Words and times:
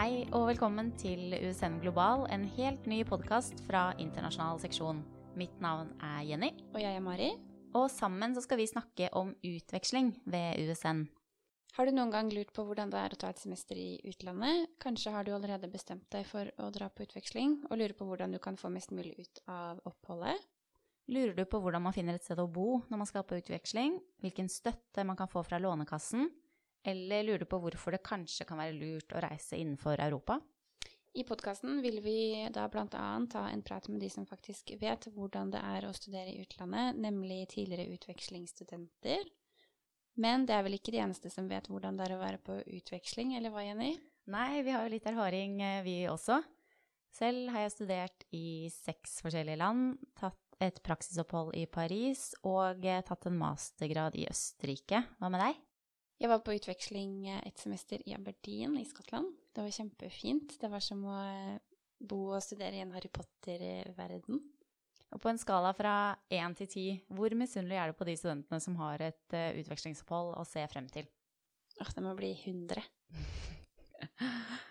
Hei 0.00 0.22
og 0.32 0.46
velkommen 0.48 0.86
til 0.96 1.34
USN 1.36 1.74
Global, 1.82 2.22
en 2.32 2.46
helt 2.54 2.86
ny 2.88 3.02
podkast 3.04 3.58
fra 3.66 3.90
internasjonal 4.00 4.56
seksjon. 4.62 5.02
Mitt 5.36 5.58
navn 5.60 5.90
er 6.00 6.22
Jenny. 6.24 6.48
Og 6.70 6.78
jeg 6.80 6.96
er 6.96 7.04
Mari. 7.04 7.26
Og 7.76 7.84
sammen 7.92 8.32
så 8.32 8.40
skal 8.40 8.62
vi 8.62 8.70
snakke 8.70 9.10
om 9.20 9.34
utveksling 9.44 10.08
ved 10.24 10.56
USN. 10.64 11.02
Har 11.76 11.84
du 11.84 11.92
noen 11.92 12.14
gang 12.14 12.32
lurt 12.32 12.48
på 12.56 12.64
hvordan 12.64 12.88
det 12.88 12.96
er 12.96 13.12
å 13.12 13.20
ta 13.20 13.28
et 13.28 13.44
semester 13.44 13.76
i 13.76 14.00
utlandet? 14.08 14.72
Kanskje 14.80 15.12
har 15.12 15.28
du 15.28 15.34
allerede 15.36 15.68
bestemt 15.68 16.08
deg 16.16 16.24
for 16.32 16.48
å 16.48 16.72
dra 16.72 16.88
på 16.88 17.04
utveksling, 17.04 17.58
og 17.68 17.76
lurer 17.76 17.98
på 17.98 18.08
hvordan 18.08 18.32
du 18.32 18.40
kan 18.40 18.56
få 18.56 18.72
mest 18.72 18.96
mulig 18.96 19.18
ut 19.20 19.44
av 19.52 19.84
oppholdet? 19.84 20.48
Lurer 21.12 21.36
du 21.36 21.44
på 21.44 21.60
hvordan 21.60 21.84
man 21.84 21.92
finner 21.92 22.16
et 22.16 22.24
sted 22.24 22.40
å 22.40 22.48
bo 22.48 22.78
når 22.88 23.04
man 23.04 23.12
skal 23.12 23.28
på 23.28 23.36
utveksling, 23.44 24.00
hvilken 24.24 24.48
støtte 24.48 25.04
man 25.04 25.20
kan 25.20 25.28
få 25.28 25.44
fra 25.44 25.60
Lånekassen, 25.60 26.30
eller 26.86 27.26
lurer 27.26 27.44
du 27.44 27.48
på 27.50 27.60
hvorfor 27.62 27.94
det 27.94 28.04
kanskje 28.06 28.46
kan 28.48 28.60
være 28.60 28.76
lurt 28.78 29.12
å 29.12 29.22
reise 29.24 29.58
innenfor 29.60 30.00
Europa? 30.00 30.38
I 31.12 31.24
podkasten 31.26 31.80
vil 31.82 31.98
vi 32.04 32.46
da 32.54 32.68
bl.a. 32.70 32.86
ta 32.86 33.42
en 33.50 33.62
prat 33.66 33.88
med 33.90 33.98
de 34.00 34.10
som 34.12 34.26
faktisk 34.28 34.70
vet 34.78 35.08
hvordan 35.10 35.50
det 35.50 35.62
er 35.72 35.86
å 35.88 35.94
studere 35.96 36.30
i 36.30 36.44
utlandet, 36.44 37.00
nemlig 37.02 37.48
tidligere 37.50 37.90
utvekslingsstudenter. 37.96 39.24
Men 40.22 40.44
det 40.46 40.54
er 40.54 40.62
vel 40.66 40.76
ikke 40.78 40.94
de 40.94 41.00
eneste 41.02 41.32
som 41.32 41.48
vet 41.50 41.66
hvordan 41.70 41.98
det 41.98 42.06
er 42.06 42.14
å 42.14 42.20
være 42.20 42.38
på 42.46 42.60
utveksling, 42.78 43.34
eller 43.38 43.50
hva, 43.50 43.64
Jenny? 43.66 43.96
Nei, 44.30 44.62
vi 44.62 44.74
har 44.74 44.86
jo 44.86 44.92
litt 44.92 45.08
erfaring, 45.10 45.58
eh, 45.64 45.82
vi 45.82 45.96
også. 46.10 46.38
Selv 47.10 47.50
har 47.50 47.64
jeg 47.64 47.74
studert 47.74 48.26
i 48.36 48.70
seks 48.70 49.18
forskjellige 49.24 49.58
land, 49.58 49.98
tatt 50.14 50.38
et 50.62 50.78
praksisopphold 50.84 51.56
i 51.58 51.64
Paris 51.66 52.28
og 52.46 52.84
eh, 52.86 53.02
tatt 53.06 53.26
en 53.26 53.38
mastergrad 53.40 54.14
i 54.20 54.28
Østerrike. 54.30 55.02
Hva 55.18 55.32
med 55.32 55.42
deg? 55.42 55.58
Jeg 56.20 56.28
var 56.28 56.42
på 56.44 56.52
utveksling 56.52 57.12
eh, 57.32 57.42
et 57.48 57.60
semester 57.60 58.02
i 58.04 58.12
Aberdeen 58.12 58.76
i 58.76 58.84
Skottland. 58.84 59.32
Det 59.56 59.64
var 59.64 59.72
kjempefint. 59.72 60.56
Det 60.60 60.68
var 60.68 60.82
som 60.84 61.00
å 61.08 61.18
bo 62.00 62.18
og 62.34 62.42
studere 62.44 62.76
i 62.76 62.82
en 62.84 62.92
Harry 62.92 63.08
Potter-verden. 63.12 64.42
Og 65.10 65.22
på 65.22 65.30
en 65.30 65.40
skala 65.40 65.72
fra 65.74 65.94
én 66.30 66.54
til 66.58 66.68
ti, 66.70 66.84
hvor 67.08 67.32
misunnelig 67.34 67.80
er 67.80 67.90
du 67.90 67.98
på 67.98 68.06
de 68.06 68.14
studentene 68.20 68.60
som 68.62 68.76
har 68.78 69.02
et 69.08 69.34
uh, 69.34 69.50
utvekslingsopphold 69.58 70.36
å 70.38 70.44
se 70.46 70.62
frem 70.70 70.86
til? 70.92 71.08
Åh, 71.80 71.90
det 71.96 72.04
må 72.04 72.14
bli 72.14 72.30
100. 72.36 72.84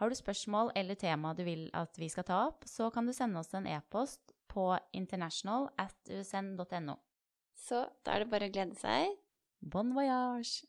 Har 0.00 0.08
du 0.08 0.16
spørsmål 0.16 0.70
eller 0.80 0.96
tema 0.96 1.34
du 1.36 1.42
vil 1.44 1.66
at 1.76 1.98
vi 2.00 2.06
skal 2.08 2.24
ta 2.24 2.38
opp, 2.46 2.64
så 2.64 2.86
kan 2.88 3.04
du 3.04 3.12
sende 3.12 3.36
oss 3.36 3.52
en 3.52 3.66
e-post 3.68 4.32
på 4.48 4.72
international 4.96 5.68
at 5.76 6.08
usn.no. 6.08 6.94
Så 7.52 7.82
da 8.00 8.14
er 8.14 8.24
det 8.24 8.30
bare 8.32 8.48
å 8.48 8.54
glede 8.54 8.78
seg. 8.80 9.12
Bon 9.60 9.92
voyage! 9.92 10.64